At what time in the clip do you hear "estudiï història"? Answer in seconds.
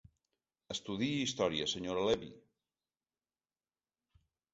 0.75-1.67